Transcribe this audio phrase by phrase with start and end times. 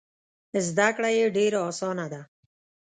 [0.67, 2.21] زده کړه یې ډېره اسانه ده.